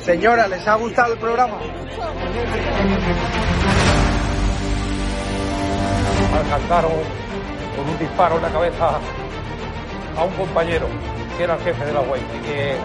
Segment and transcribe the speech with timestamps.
[0.00, 1.58] Señora, ¿les ha gustado el programa?
[6.52, 6.92] alcanzaron
[7.76, 8.98] con un disparo en la cabeza
[10.16, 10.86] a un compañero
[11.36, 12.76] que era el jefe de la UEI y que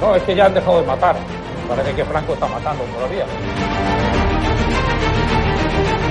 [0.00, 1.16] no, es que ya han dejado de matar.
[1.68, 3.24] Parece que Franco está matando todavía.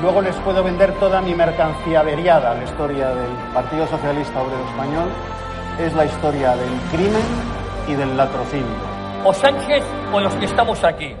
[0.00, 2.54] luego les puedo vender toda mi mercancía averiada.
[2.54, 5.08] La historia del Partido Socialista Obrero Español
[5.78, 7.22] es la historia del crimen
[7.88, 8.94] y del latrocinio.
[9.24, 11.14] O Sánchez o los que estamos aquí.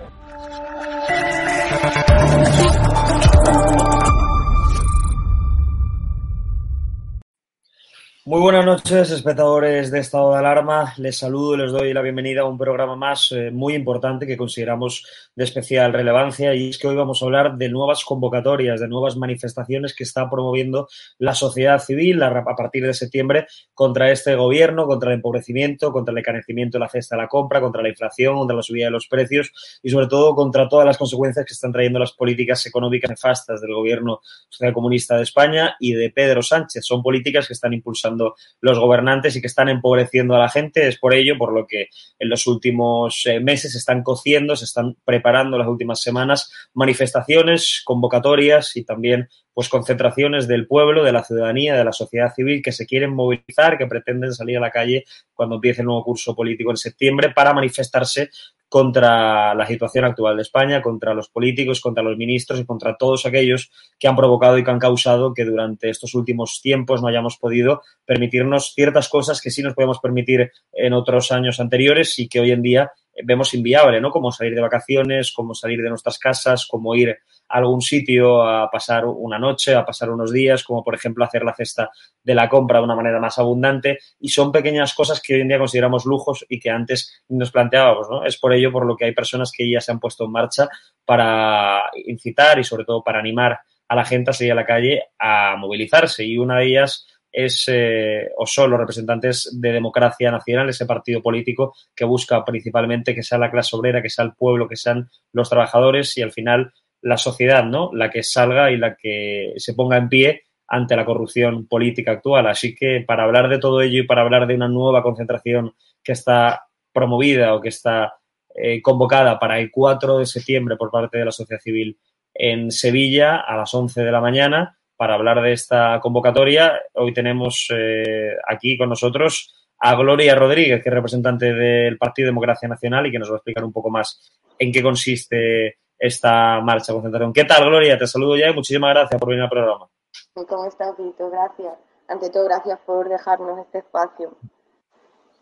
[8.26, 10.94] Muy buenas noches, espectadores de Estado de Alarma.
[10.96, 14.38] Les saludo y les doy la bienvenida a un programa más eh, muy importante que
[14.38, 15.04] consideramos
[15.36, 19.18] de especial relevancia y es que hoy vamos a hablar de nuevas convocatorias, de nuevas
[19.18, 20.88] manifestaciones que está promoviendo
[21.18, 26.12] la sociedad civil a, a partir de septiembre contra este gobierno, contra el empobrecimiento, contra
[26.12, 28.92] el encarecimiento de la cesta de la compra, contra la inflación, contra la subida de
[28.92, 33.10] los precios y sobre todo contra todas las consecuencias que están trayendo las políticas económicas
[33.10, 36.86] nefastas del gobierno socialcomunista de España y de Pedro Sánchez.
[36.86, 40.88] Son políticas que están impulsando los gobernantes y que están empobreciendo a la gente.
[40.88, 41.88] Es por ello por lo que
[42.18, 47.82] en los últimos eh, meses se están cociendo, se están preparando las últimas semanas manifestaciones,
[47.84, 52.72] convocatorias y también pues concentraciones del pueblo, de la ciudadanía, de la sociedad civil que
[52.72, 56.70] se quieren movilizar, que pretenden salir a la calle cuando empiece el nuevo curso político
[56.70, 58.30] en septiembre para manifestarse
[58.74, 63.24] contra la situación actual de España, contra los políticos, contra los ministros y contra todos
[63.24, 63.70] aquellos
[64.00, 67.82] que han provocado y que han causado que durante estos últimos tiempos no hayamos podido
[68.04, 72.50] permitirnos ciertas cosas que sí nos podemos permitir en otros años anteriores y que hoy
[72.50, 72.90] en día
[73.22, 74.10] vemos inviable, ¿no?
[74.10, 77.16] Como salir de vacaciones, como salir de nuestras casas, como ir
[77.54, 81.44] a algún sitio a pasar una noche, a pasar unos días, como por ejemplo hacer
[81.44, 81.88] la cesta
[82.22, 83.98] de la compra de una manera más abundante.
[84.18, 88.10] Y son pequeñas cosas que hoy en día consideramos lujos y que antes nos planteábamos,
[88.10, 88.24] ¿no?
[88.24, 90.68] Es por ello por lo que hay personas que ya se han puesto en marcha
[91.04, 95.04] para incitar y sobre todo para animar a la gente a salir a la calle
[95.16, 96.24] a movilizarse.
[96.24, 101.22] Y una de ellas es eh, o son los representantes de Democracia Nacional, ese partido
[101.22, 105.08] político que busca principalmente que sea la clase obrera, que sea el pueblo, que sean
[105.32, 106.72] los trabajadores y al final
[107.04, 107.90] la sociedad, ¿no?
[107.92, 112.46] La que salga y la que se ponga en pie ante la corrupción política actual.
[112.46, 116.12] Así que para hablar de todo ello y para hablar de una nueva concentración que
[116.12, 118.14] está promovida o que está
[118.54, 121.98] eh, convocada para el 4 de septiembre por parte de la sociedad civil
[122.32, 126.80] en Sevilla a las 11 de la mañana, para hablar de esta convocatoria.
[126.94, 132.66] Hoy tenemos eh, aquí con nosotros a Gloria Rodríguez, que es representante del Partido Democracia
[132.66, 136.92] Nacional y que nos va a explicar un poco más en qué consiste esta marcha
[136.92, 137.32] de concentración.
[137.32, 137.96] ¿Qué tal, Gloria?
[137.96, 139.88] Te saludo ya y muchísimas gracias por venir al programa.
[140.34, 141.30] ¿Cómo estás, Vito?
[141.30, 141.72] Gracias.
[142.08, 144.36] Ante todo, gracias por dejarnos este espacio.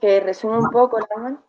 [0.01, 1.43] Que resume un poco, ¿no?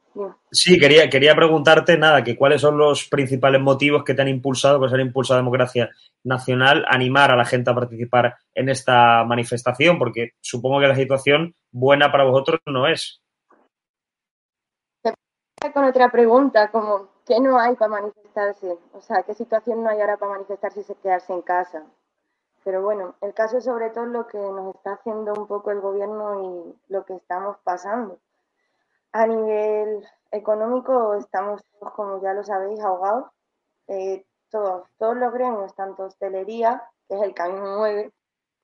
[0.51, 4.81] Sí, quería, quería preguntarte nada, que cuáles son los principales motivos que te han impulsado,
[4.81, 5.89] que se han impulsado a Democracia
[6.23, 11.55] Nacional, animar a la gente a participar en esta manifestación, porque supongo que la situación
[11.71, 13.21] buena para vosotros no es.
[15.73, 18.77] Con otra pregunta, como, ¿qué no hay para manifestarse?
[18.93, 21.83] O sea, ¿qué situación no hay ahora para manifestarse y quedarse en casa?
[22.63, 25.81] Pero bueno, el caso es sobre todo lo que nos está haciendo un poco el
[25.81, 28.19] gobierno y lo que estamos pasando.
[29.13, 31.61] A nivel económico estamos,
[31.95, 33.27] como ya lo sabéis, ahogados.
[33.87, 37.47] eh, todos, todos los gremios, tanto hostelería, que es el que a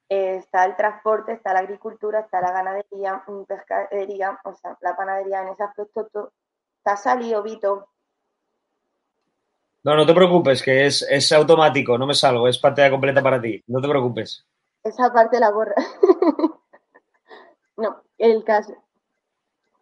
[0.10, 5.42] eh, está el transporte, está la agricultura, está la ganadería, pescadería, o sea, la panadería,
[5.44, 6.34] en ese aspecto todo,
[6.78, 7.88] está salido, Vito.
[9.90, 13.42] No, no te preocupes, que es, es automático, no me salgo, es pantalla completa para
[13.42, 14.46] ti, no te preocupes.
[14.84, 15.74] Esa parte la borra.
[17.78, 18.76] no, el caso.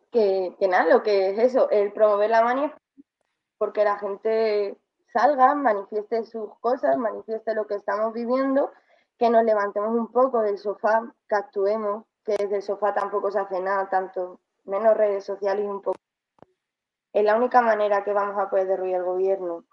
[0.10, 3.06] Que, que nada, lo que es eso, el promover la manifestación,
[3.58, 4.78] porque la gente
[5.12, 8.72] salga, manifieste sus cosas, manifieste lo que estamos viviendo,
[9.20, 13.40] que nos levantemos un poco del sofá, que actuemos, que desde el sofá tampoco se
[13.40, 16.00] hace nada, tanto menos redes sociales y un poco.
[17.12, 19.66] Es la única manera que vamos a poder derruir el gobierno.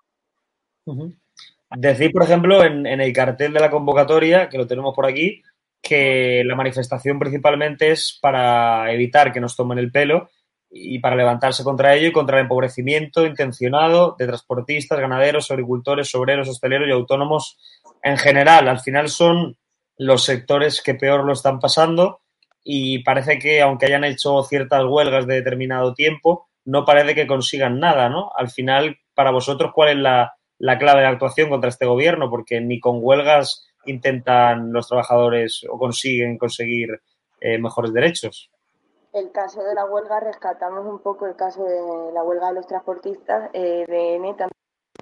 [1.76, 5.42] Decir, por ejemplo, en, en, el cartel de la convocatoria, que lo tenemos por aquí,
[5.82, 10.31] que la manifestación principalmente es para evitar que nos tomen el pelo
[10.70, 16.48] y para levantarse contra ello y contra el empobrecimiento intencionado de transportistas, ganaderos, agricultores, obreros,
[16.48, 17.58] hosteleros y autónomos
[18.02, 18.66] en general.
[18.69, 19.56] Al final son
[19.96, 22.22] los sectores que peor lo están pasando
[22.64, 27.78] y parece que aunque hayan hecho ciertas huelgas de determinado tiempo, no parece que consigan
[27.78, 28.31] nada, ¿no?
[28.36, 32.31] Al final, para vosotros, ¿cuál es la, la clave de actuación contra este gobierno?
[32.31, 37.01] Porque ni con huelgas intentan los trabajadores o consiguen conseguir
[37.41, 38.51] eh, mejores derechos
[39.15, 42.67] el caso de la huelga, rescatamos un poco el caso de la huelga de los
[42.67, 43.49] transportistas.
[43.53, 44.49] Eh, de NETA,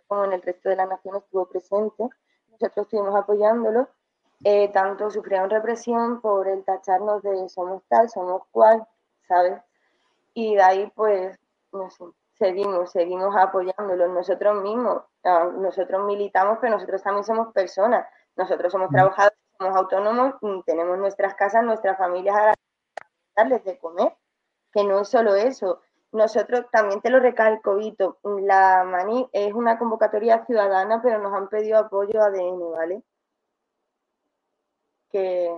[0.07, 2.11] como en el resto de la nación, estuvo presente.
[2.51, 3.89] Nosotros estuvimos apoyándolo.
[4.45, 8.87] Eh, tanto sufrieron represión por el tacharnos de somos tal, somos cual,
[9.27, 9.63] ¿sabes?
[10.35, 11.39] Y de ahí, pues,
[11.73, 12.05] no sé,
[12.43, 14.09] seguimos, seguimos apoyándolo.
[14.09, 15.03] Nosotros mismos,
[15.59, 18.07] nosotros militamos, pero nosotros también somos personas.
[18.37, 18.95] Nosotros somos mm.
[18.95, 20.35] trabajadores, somos autónomos,
[20.67, 22.55] tenemos nuestras casas, nuestras familias
[23.37, 24.13] darles de comer,
[24.73, 25.83] que no es solo eso.
[26.11, 31.49] Nosotros también te lo recalco, Vito, la MANI es una convocatoria ciudadana, pero nos han
[31.49, 33.03] pedido apoyo ADN, ¿vale?
[35.11, 35.49] Que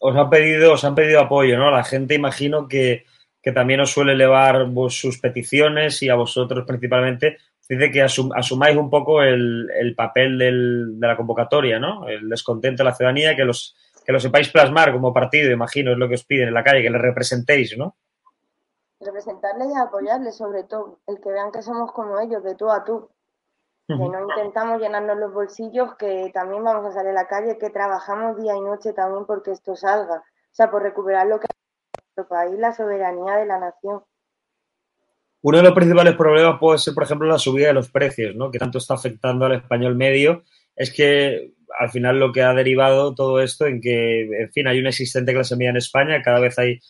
[0.00, 1.70] os han pedido, os han pedido apoyo, ¿no?
[1.70, 3.04] La gente imagino que,
[3.42, 7.38] que también os suele elevar sus peticiones y a vosotros principalmente.
[7.68, 12.08] Dice que asumáis un poco el, el papel del, de la convocatoria, ¿no?
[12.08, 13.76] El descontento de la ciudadanía, que los
[14.08, 16.80] que lo sepáis plasmar como partido, imagino, es lo que os piden en la calle,
[16.80, 17.94] que le representéis, ¿no?
[19.00, 22.82] Representarles y apoyarles, sobre todo, el que vean que somos como ellos, de tú a
[22.84, 23.10] tú.
[23.86, 27.68] Que no intentamos llenarnos los bolsillos, que también vamos a salir a la calle, que
[27.68, 30.16] trabajamos día y noche también porque esto salga.
[30.16, 31.46] O sea, por recuperar lo que
[32.18, 34.00] nuestro país, la soberanía de la nación.
[35.40, 38.50] Uno de los principales problemas puede ser, por ejemplo, la subida de los precios, ¿no?
[38.50, 40.42] Que tanto está afectando al español medio.
[40.74, 44.80] Es que al final lo que ha derivado todo esto en que, en fin, hay
[44.80, 46.80] una existente clase media en España, cada vez hay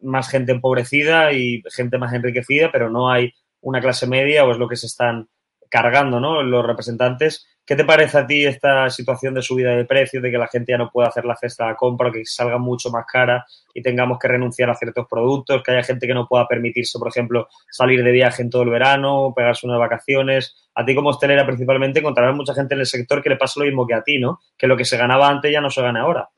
[0.00, 4.58] más gente empobrecida y gente más enriquecida, pero no hay una clase media o es
[4.58, 5.28] lo que se están
[5.68, 6.42] cargando, ¿no?
[6.42, 7.46] Los representantes.
[7.64, 10.72] ¿Qué te parece a ti esta situación de subida de precios, de que la gente
[10.72, 14.18] ya no pueda hacer la cesta de compra, que salga mucho más cara y tengamos
[14.18, 18.02] que renunciar a ciertos productos, que haya gente que no pueda permitirse, por ejemplo, salir
[18.02, 20.56] de viaje en todo el verano, pegarse unas vacaciones?
[20.74, 23.66] A ti como hostelera principalmente encontrarás mucha gente en el sector que le pasa lo
[23.66, 24.40] mismo que a ti, ¿no?
[24.58, 26.30] Que lo que se ganaba antes ya no se gana ahora.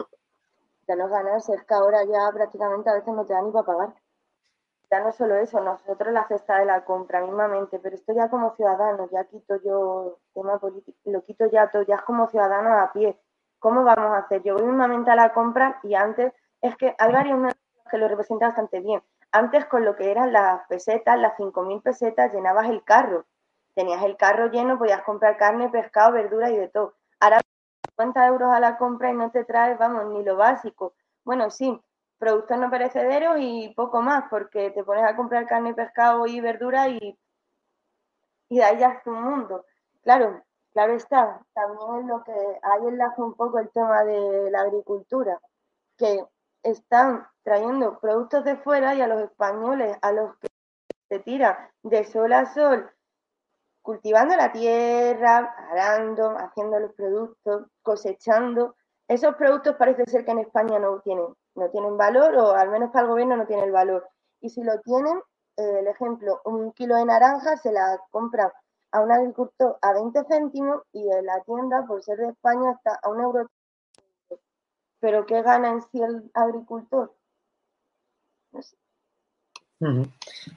[0.86, 3.64] Ya no ganas, es que ahora ya prácticamente a veces no te da ni para
[3.64, 3.94] pagar
[4.90, 8.54] ya no solo eso, nosotros la cesta de la compra mismamente, pero esto ya como
[8.54, 12.92] ciudadanos, ya quito yo tema político, lo quito ya todo, ya es como ciudadano a
[12.92, 13.18] pie.
[13.58, 14.42] ¿Cómo vamos a hacer?
[14.42, 17.54] Yo voy mismamente a la compra y antes, es que hay varios
[17.90, 19.02] que lo representan bastante bien.
[19.32, 23.24] Antes con lo que eran las pesetas, las 5.000 pesetas, llenabas el carro.
[23.74, 26.94] Tenías el carro lleno, podías comprar carne, pescado, verdura y de todo.
[27.20, 27.40] Ahora
[27.88, 30.94] 50 euros a la compra y no te traes, vamos, ni lo básico.
[31.24, 31.80] Bueno, sí,
[32.18, 36.88] productos no perecederos y poco más, porque te pones a comprar carne, pescado y verdura
[36.88, 37.18] y,
[38.48, 39.64] y de ahí ya es un mundo.
[40.02, 40.42] Claro,
[40.72, 45.40] claro está, también es lo que hay enlaza un poco el tema de la agricultura,
[45.96, 46.24] que
[46.62, 50.48] están trayendo productos de fuera y a los españoles, a los que
[51.08, 52.90] se tiran de sol a sol,
[53.82, 58.76] cultivando la tierra, arando, haciendo los productos, cosechando,
[59.08, 62.90] esos productos parece ser que en España no tienen, no tienen valor o al menos
[62.90, 64.08] para el gobierno no tienen el valor.
[64.40, 65.18] Y si lo tienen,
[65.56, 68.52] eh, el ejemplo, un kilo de naranja se la compra
[68.92, 72.98] a un agricultor a 20 céntimos y en la tienda, por ser de España, está
[73.02, 73.50] a un euro.
[75.00, 77.12] Pero ¿qué gana en sí el agricultor?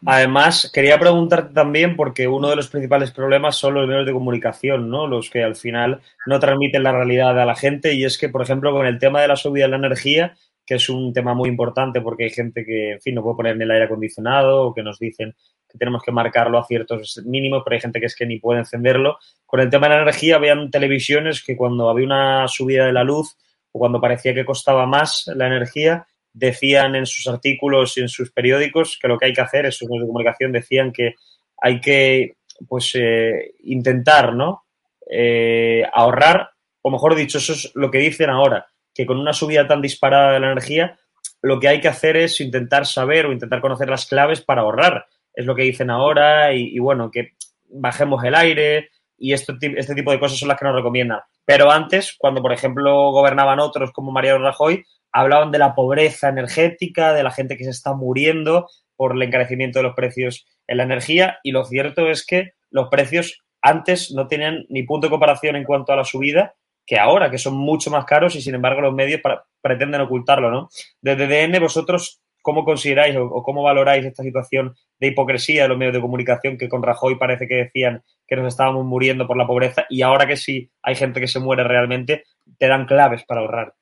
[0.05, 4.89] Además, quería preguntarte también, porque uno de los principales problemas son los medios de comunicación,
[4.89, 5.07] ¿no?
[5.07, 7.93] Los que al final no transmiten la realidad a la gente.
[7.93, 10.75] Y es que, por ejemplo, con el tema de la subida de la energía, que
[10.75, 13.61] es un tema muy importante porque hay gente que, en fin, no puede poner en
[13.61, 15.33] el aire acondicionado o que nos dicen
[15.67, 18.59] que tenemos que marcarlo a ciertos mínimos, pero hay gente que es que ni puede
[18.59, 19.17] encenderlo.
[19.45, 23.05] Con el tema de la energía, habían televisiones que cuando había una subida de la
[23.05, 23.37] luz
[23.71, 28.31] o cuando parecía que costaba más la energía, decían en sus artículos y en sus
[28.31, 31.15] periódicos que lo que hay que hacer, esos medios de comunicación decían que
[31.61, 32.35] hay que,
[32.67, 34.65] pues, eh, intentar, ¿no?
[35.09, 36.49] Eh, ahorrar,
[36.81, 38.67] o mejor dicho, eso es lo que dicen ahora,
[38.97, 40.97] que con una subida tan disparada de la energía,
[41.43, 45.05] lo que hay que hacer es intentar saber o intentar conocer las claves para ahorrar.
[45.35, 47.33] Es lo que dicen ahora y, bueno, que
[47.69, 51.19] bajemos el aire y este, este tipo de cosas son las que nos recomiendan.
[51.45, 57.13] Pero antes, cuando por ejemplo gobernaban otros como Mariano Rajoy, hablaban de la pobreza energética,
[57.13, 60.83] de la gente que se está muriendo por el encarecimiento de los precios en la
[60.83, 65.55] energía y lo cierto es que los precios antes no tenían ni punto de comparación
[65.55, 66.55] en cuanto a la subida
[66.87, 69.21] que ahora, que son mucho más caros y sin embargo los medios
[69.61, 70.69] pretenden ocultarlo, ¿no?
[71.01, 75.95] Desde DN, vosotros, ¿cómo consideráis o, cómo valoráis esta situación de hipocresía de los medios
[75.95, 79.85] de comunicación que con Rajoy parece que decían que nos estábamos muriendo por la pobreza
[79.89, 82.23] y ahora que sí hay gente que se muere realmente,
[82.57, 83.75] te dan claves para ahorrar?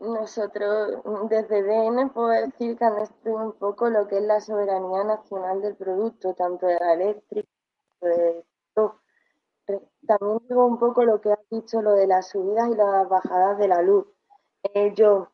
[0.00, 5.04] Nosotros desde DN puedo decir que han destruido un poco lo que es la soberanía
[5.04, 7.48] nacional del producto, tanto de la eléctrica,
[8.00, 8.44] de
[10.06, 13.58] también digo un poco lo que has dicho, lo de las subidas y las bajadas
[13.58, 14.06] de la luz.
[14.74, 15.28] Eh, yo,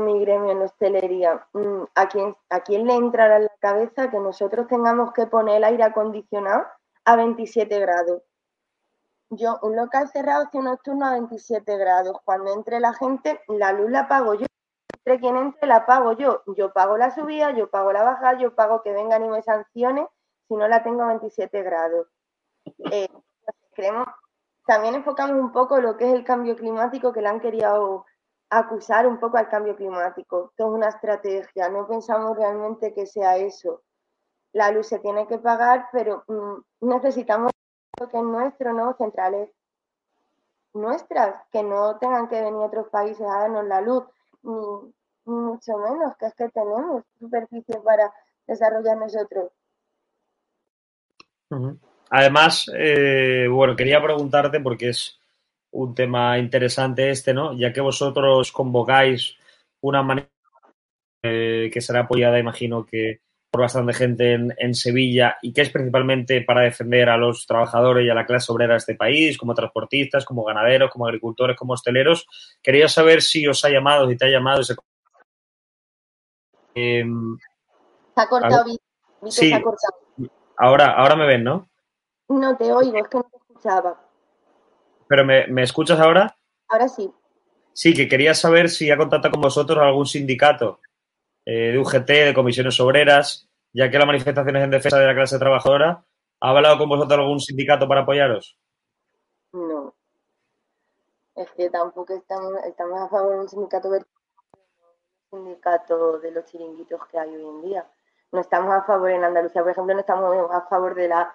[0.00, 4.18] mi gremio en hostelería, mm, ¿a quién, ¿a quién le entrará en la cabeza que
[4.18, 6.64] nosotros tengamos que poner el aire acondicionado
[7.04, 8.22] a 27 grados?
[9.30, 12.16] Yo, un local cerrado, hace un nocturno a 27 grados.
[12.24, 14.46] Cuando entre la gente, la luz la pago yo.
[14.98, 16.42] Entre quien entre, la pago yo.
[16.56, 20.06] Yo pago la subida, yo pago la bajada, yo pago que vengan y me sancionen
[20.46, 22.06] si no la tengo a 27 grados.
[22.92, 23.08] Eh,
[23.76, 24.08] creemos,
[24.66, 28.04] también enfocamos un poco lo que es el cambio climático, que le han querido
[28.50, 30.48] acusar un poco al cambio climático.
[30.50, 33.82] Esto es una estrategia, no pensamos realmente que sea eso.
[34.52, 37.52] La luz se tiene que pagar, pero mm, necesitamos
[38.00, 38.94] lo que es nuestro, ¿no?
[38.94, 39.50] Centrales
[40.74, 44.04] nuestras, que no tengan que venir otros países a darnos la luz,
[44.42, 44.92] ni,
[45.24, 48.12] mucho menos, que es que tenemos superficie para
[48.46, 49.50] desarrollar nosotros.
[52.10, 55.18] Además, eh, bueno, quería preguntarte porque es
[55.72, 57.56] un tema interesante este, ¿no?
[57.58, 59.36] Ya que vosotros convocáis
[59.80, 60.28] una manera
[61.22, 63.20] eh, que será apoyada, imagino que
[63.50, 68.10] por bastante gente en, Sevilla y que es principalmente para defender a los trabajadores y
[68.10, 72.26] a la clase obrera de este país, como transportistas, como ganaderos, como agricultores, como hosteleros.
[72.62, 74.74] Quería saber si os ha llamado, si te ha llamado ese.
[76.74, 77.04] Eh,
[78.14, 78.64] se ha cortado,
[79.28, 79.52] sí.
[80.58, 81.68] Ahora, ahora me ven, ¿no?
[82.28, 84.00] No te oigo, es que no te escuchaba.
[85.08, 86.36] ¿Pero me, escuchas ahora?
[86.68, 87.12] Ahora sí.
[87.72, 90.80] Sí, que quería saber si ha contactado con vosotros algún sindicato
[91.44, 95.14] eh, de UGT, de comisiones obreras, ya que la manifestación es en defensa de la
[95.14, 96.04] clase trabajadora.
[96.40, 98.58] ¿Ha hablado con vosotros algún sindicato para apoyaros?
[99.52, 99.94] No.
[101.34, 107.06] Es que tampoco estamos, estamos a favor de un sindicato un sindicato de los chiringuitos
[107.06, 107.86] que hay hoy en día.
[108.32, 111.32] No estamos a favor en Andalucía, por ejemplo, no estamos a favor de la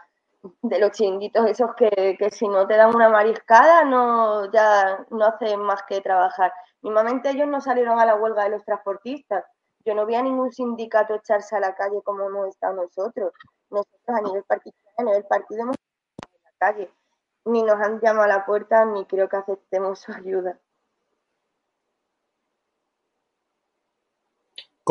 [0.62, 5.60] de los chinguitos esos que, si no te dan una mariscada no ya no hacen
[5.62, 6.52] más que trabajar.
[6.82, 9.46] Mismamente ellos no salieron a la huelga de los transportistas.
[9.86, 13.34] Yo no vi a ningún sindicato echarse a la calle como hemos estado nosotros.
[13.70, 16.92] Nosotros a nivel particular, a nivel partido hemos estado en la calle.
[17.46, 20.60] Ni nos han llamado a la puerta ni creo que aceptemos su ayuda.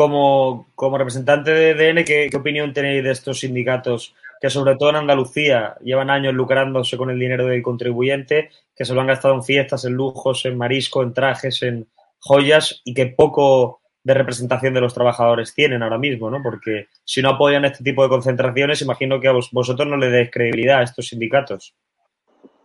[0.07, 4.95] Como, representante de DN, ¿qué, ¿qué opinión tenéis de estos sindicatos que sobre todo en
[4.95, 9.43] Andalucía llevan años lucrándose con el dinero del contribuyente, que se lo han gastado en
[9.43, 11.87] fiestas, en lujos, en marisco, en trajes, en
[12.19, 16.41] joyas y que poco de representación de los trabajadores tienen ahora mismo, ¿no?
[16.41, 20.31] Porque si no apoyan este tipo de concentraciones, imagino que a vosotros no le deis
[20.31, 21.75] credibilidad a estos sindicatos.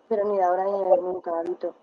[0.08, 1.74] Pero ni ahora ni nunca, Vito.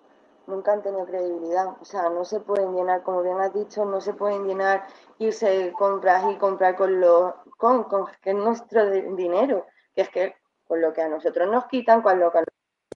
[0.47, 1.75] Nunca han tenido credibilidad.
[1.79, 4.85] O sea, no se pueden llenar, como bien has dicho, no se pueden llenar,
[5.19, 10.35] irse compras y comprar con los con, con que es nuestro dinero que es que
[10.65, 12.39] con lo que a nosotros nos quitan, con lo que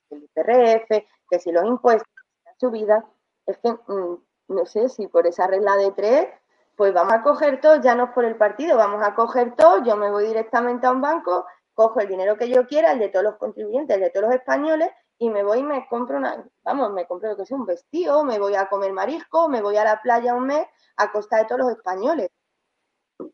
[0.09, 2.07] el IPRF, que si los impuestos,
[2.45, 3.05] la subida,
[3.45, 6.27] es que mm, no sé si por esa regla de tres,
[6.75, 9.83] pues vamos a coger todo, ya no es por el partido, vamos a coger todo,
[9.83, 13.09] yo me voy directamente a un banco, cojo el dinero que yo quiera, el de
[13.09, 14.89] todos los contribuyentes, el de todos los españoles,
[15.19, 18.23] y me voy y me compro una, vamos, me compro lo que sea, un vestido,
[18.23, 21.45] me voy a comer marisco, me voy a la playa un mes a costa de
[21.45, 22.29] todos los españoles.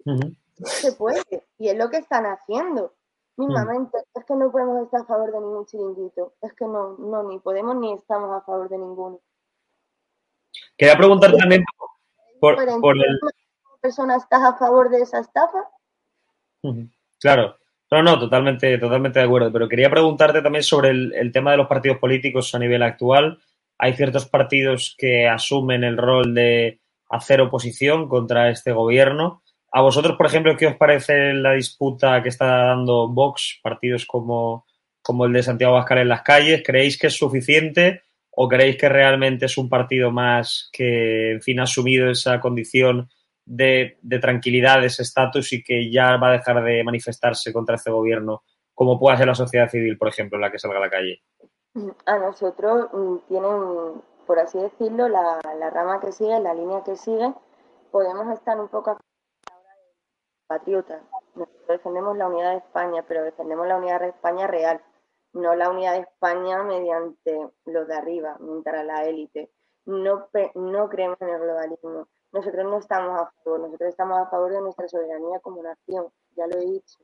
[0.05, 0.17] No
[0.59, 2.93] se puede, y es lo que están haciendo.
[3.35, 6.35] Mismamente, es que no podemos estar a favor de ningún chiringuito.
[6.39, 9.19] Es que no, no, ni podemos ni estamos a favor de ninguno.
[10.77, 11.63] Quería preguntar también
[12.39, 13.19] por, por el...
[13.81, 15.67] persona estás a favor de esa estafa?
[17.19, 17.57] Claro.
[17.93, 19.53] No, no, totalmente, totalmente de acuerdo.
[19.53, 23.37] Pero quería preguntarte también sobre el, tema de los partidos políticos a nivel actual.
[23.77, 29.43] Hay ciertos partidos que asumen el rol de hacer oposición contra este gobierno.
[29.71, 34.65] A vosotros, por ejemplo, ¿qué os parece la disputa que está dando Vox, partidos como,
[35.03, 36.63] como el de Santiago Abascal en las calles?
[36.65, 41.59] ¿Creéis que es suficiente o creéis que realmente es un partido más que, en fin,
[41.59, 43.07] ha asumido esa condición
[43.45, 47.91] de, tranquilidad, de ese estatus y que ya va a dejar de manifestarse contra este
[47.91, 50.89] gobierno, como pueda ser la sociedad civil, por ejemplo, en la que salga a la
[50.89, 51.21] calle?
[52.05, 55.39] A nosotros mm, tienen, por así decirlo, la,
[55.71, 57.33] rama que sigue, la línea que sigue,
[57.91, 58.97] podemos estar un poco
[60.47, 61.01] patriotas.
[61.35, 64.81] Nosotros defendemos la unidad de España, pero defendemos la unidad de España real,
[65.33, 69.49] no la unidad de España mediante los de arriba, mientras la élite.
[69.85, 72.07] No, no creemos en el globalismo.
[72.33, 76.47] Nosotros no estamos a favor, nosotros estamos a favor de nuestra soberanía como nación, ya
[76.47, 76.97] lo he dicho.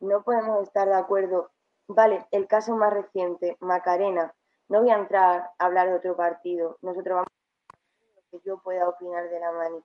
[0.00, 1.50] No podemos estar de acuerdo.
[1.88, 4.34] Vale, el caso más reciente, Macarena.
[4.68, 6.76] No voy a entrar a hablar de otro partido.
[6.82, 7.28] Nosotros vamos
[7.72, 9.82] a lo que yo pueda opinar de la mani.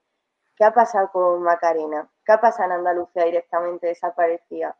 [0.57, 2.11] ¿Qué ha pasado con Macarena?
[2.25, 4.75] ¿Qué ha pasado en Andalucía directamente desaparecía?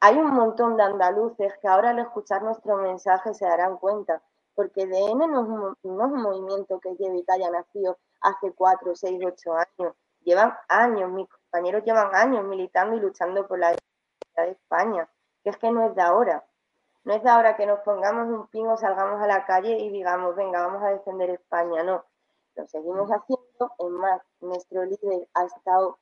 [0.00, 4.22] Hay un montón de andaluces que ahora al escuchar nuestro mensaje se darán cuenta,
[4.54, 5.48] porque DN no es,
[5.82, 9.94] no es un movimiento que lleve y que haya nacido hace cuatro, seis, ocho años.
[10.20, 15.08] Llevan años, mis compañeros llevan años militando y luchando por la de España,
[15.42, 16.44] que es que no es de ahora.
[17.04, 20.34] No es de ahora que nos pongamos un pingo, salgamos a la calle y digamos,
[20.34, 21.82] venga, vamos a defender España.
[21.82, 22.04] No,
[22.56, 23.74] lo seguimos haciendo.
[23.78, 25.98] Es más, nuestro líder ha estado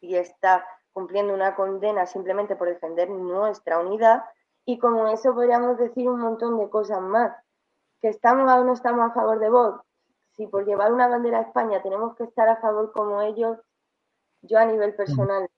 [0.00, 4.24] y está cumpliendo una condena simplemente por defender nuestra unidad.
[4.64, 7.36] Y como eso podríamos decir un montón de cosas más.
[8.00, 9.80] Que estamos o no estamos a favor de vos,
[10.36, 13.58] si por llevar una bandera a España tenemos que estar a favor como ellos,
[14.42, 15.48] yo a nivel personal,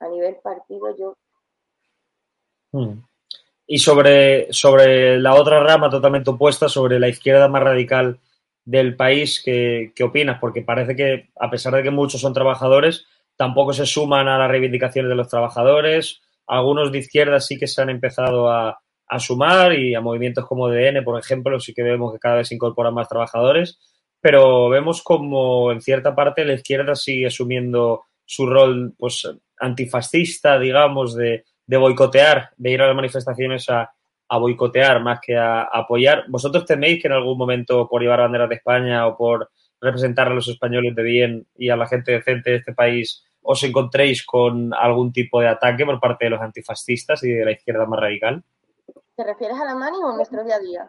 [0.00, 1.16] a nivel partido, yo.
[2.72, 3.02] Hmm.
[3.66, 8.20] Y sobre, sobre la otra rama totalmente opuesta, sobre la izquierda más radical
[8.64, 10.38] del país, ¿qué, ¿qué, opinas?
[10.40, 13.06] Porque parece que, a pesar de que muchos son trabajadores,
[13.36, 16.20] tampoco se suman a las reivindicaciones de los trabajadores.
[16.46, 20.68] Algunos de izquierda sí que se han empezado a, a sumar y a movimientos como
[20.68, 23.78] DN, por ejemplo, sí que vemos que cada vez se incorporan más trabajadores
[24.22, 31.16] pero vemos como en cierta parte la izquierda sigue asumiendo su rol pues antifascista, digamos,
[31.16, 33.92] de, de boicotear, de ir a las manifestaciones a,
[34.28, 36.24] a boicotear más que a, a, apoyar.
[36.28, 40.34] ¿Vosotros teméis que en algún momento por llevar banderas de España o por representar a
[40.34, 44.72] los españoles de bien y a la gente decente de este país os encontréis con
[44.72, 48.44] algún tipo de ataque por parte de los antifascistas y de la izquierda más radical?
[49.16, 50.88] ¿Te refieres a la mani o a nuestro día a día?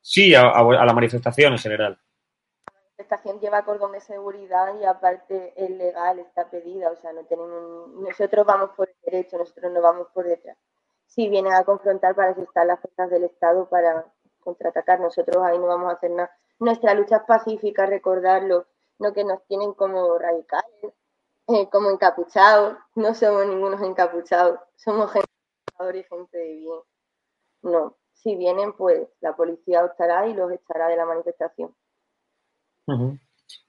[0.00, 1.98] Sí, a, a la manifestación en general
[3.12, 7.88] estación lleva cordón de seguridad y aparte es legal, está pedida, o sea, no tenemos,
[7.90, 10.56] nosotros vamos por el derecho, nosotros no vamos por detrás.
[11.06, 14.06] Si vienen a confrontar, para eso las fuerzas del Estado para
[14.40, 16.30] contraatacar, nosotros ahí no vamos a hacer nada.
[16.58, 18.66] Nuestra lucha es pacífica, recordarlo,
[18.98, 20.94] no que nos tienen como radicales,
[21.48, 25.28] eh, como encapuchados, no somos ningunos encapuchados, somos gente
[25.94, 26.80] y gente de bien.
[27.62, 31.74] No, si vienen, pues la policía estará y los echará de la manifestación.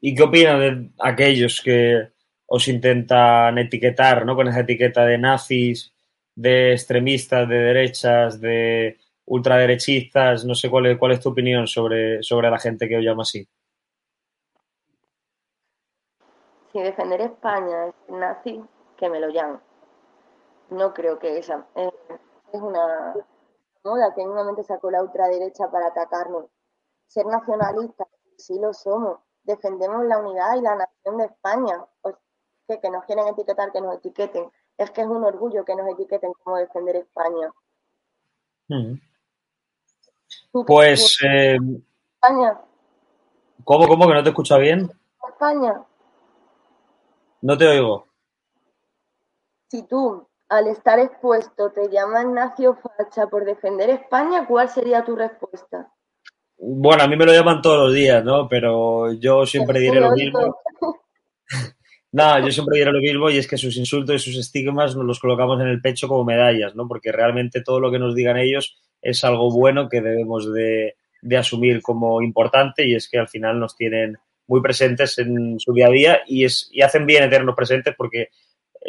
[0.01, 2.13] ¿Y qué opinan de aquellos que
[2.45, 4.35] os intentan etiquetar, ¿no?
[4.35, 5.93] Con esa etiqueta de nazis,
[6.35, 12.21] de extremistas, de derechas, de ultraderechistas, no sé cuál es, cuál es tu opinión sobre,
[12.23, 13.47] sobre la gente que os llama así.
[16.71, 18.61] Si defender España es nazi,
[18.97, 19.59] que me lo llamen.
[20.71, 21.91] No creo que esa es,
[22.51, 23.13] es una
[23.83, 26.45] moda que en un momento sacó la ultraderecha para atacarnos.
[27.07, 29.19] Ser nacionalista sí lo somos.
[29.43, 31.85] Defendemos la unidad y la nación de España.
[32.01, 32.15] Pues,
[32.67, 34.51] que, que nos quieren etiquetar, que nos etiqueten.
[34.77, 37.51] Es que es un orgullo que nos etiqueten como defender España.
[38.67, 38.93] Mm.
[40.65, 41.17] Pues.
[41.23, 41.57] Eh,
[42.15, 42.59] España.
[43.63, 44.07] ¿Cómo, cómo?
[44.07, 44.89] ¿Que no te escucha bien?
[45.27, 45.83] España.
[47.41, 48.07] No te oigo.
[49.69, 55.15] Si tú, al estar expuesto, te llaman nacio facha por defender España, ¿cuál sería tu
[55.15, 55.91] respuesta?
[56.57, 58.47] Bueno, a mí me lo llaman todos los días, ¿no?
[58.47, 60.57] Pero yo siempre diré lo mismo.
[62.15, 65.03] No, yo siempre diré lo mismo y es que sus insultos y sus estigmas nos
[65.03, 66.87] los colocamos en el pecho como medallas, ¿no?
[66.87, 71.37] Porque realmente todo lo que nos digan ellos es algo bueno que debemos de, de
[71.37, 75.87] asumir como importante y es que al final nos tienen muy presentes en su día
[75.87, 78.27] a día y, es, y hacen bien en tenernos presentes porque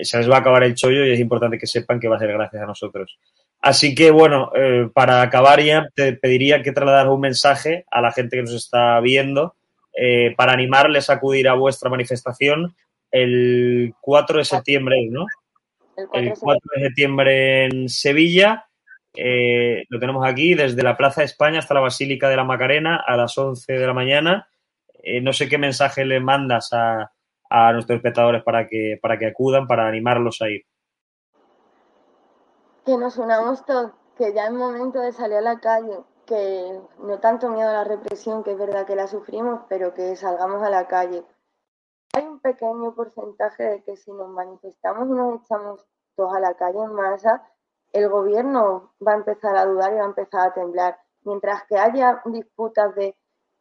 [0.02, 2.18] se les va a acabar el chollo y es importante que sepan que va a
[2.18, 3.18] ser gracias a nosotros.
[3.64, 8.12] Así que, bueno, eh, para acabar ya, te pediría que trasladas un mensaje a la
[8.12, 9.54] gente que nos está viendo
[9.96, 12.74] eh, para animarles a acudir a vuestra manifestación
[13.11, 15.24] el 4 de septiembre, ¿no?
[16.12, 18.66] El 4 de septiembre en Sevilla.
[19.16, 22.96] Eh, lo tenemos aquí desde la Plaza de España hasta la Basílica de la Macarena
[22.96, 24.46] a las 11 de la mañana.
[25.22, 27.13] No sé qué mensaje le mandas a,
[27.56, 30.62] a nuestros espectadores para que, para que acudan, para animarlos a ir.
[32.84, 37.20] Que nos unamos todos, que ya es momento de salir a la calle, que no
[37.20, 40.70] tanto miedo a la represión, que es verdad que la sufrimos, pero que salgamos a
[40.70, 41.24] la calle.
[42.14, 45.86] Hay un pequeño porcentaje de que si nos manifestamos y nos echamos
[46.16, 47.48] todos a la calle en masa,
[47.92, 50.98] el gobierno va a empezar a dudar y va a empezar a temblar.
[51.22, 53.16] Mientras que haya disputas de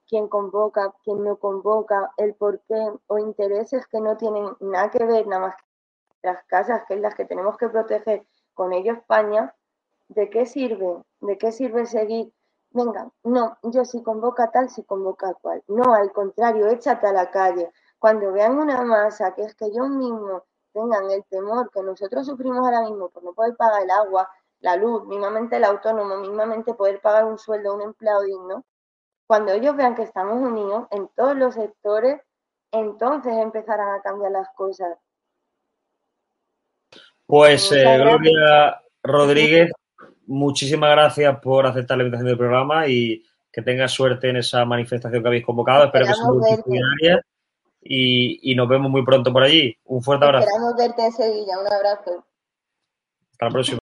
[0.08, 5.06] quién convoca, quién no convoca, el por qué o intereses que no tienen nada que
[5.06, 5.64] ver, nada más que
[6.30, 9.56] las casas, que es las que tenemos que proteger con ello España,
[10.10, 11.04] ¿de qué sirve?
[11.22, 12.34] ¿De qué sirve seguir?
[12.72, 15.64] Venga, no, yo si convoca tal, si convoca cual.
[15.68, 17.72] No, al contrario, échate a la calle.
[18.00, 22.66] Cuando vean una masa, que es que ellos mismos tengan el temor que nosotros sufrimos
[22.66, 27.00] ahora mismo por no poder pagar el agua, la luz, mismamente el autónomo, mismamente poder
[27.02, 28.66] pagar un sueldo un empleado digno,
[29.34, 32.22] cuando ellos vean que estamos unidos en todos los sectores,
[32.72, 34.96] entonces empezarán a cambiar las cosas.
[37.26, 39.72] Pues eh, Gloria Rodríguez,
[40.28, 45.24] muchísimas gracias por aceptar la invitación del programa y que tengas suerte en esa manifestación
[45.24, 45.86] que habéis convocado.
[45.86, 47.26] Espero que sea multitudinaria
[47.82, 49.76] y, y nos vemos muy pronto por allí.
[49.86, 50.46] Un fuerte abrazo.
[50.46, 51.60] Esperamos verte en Sevilla.
[51.60, 52.24] Un abrazo.
[53.32, 53.80] Hasta la próxima.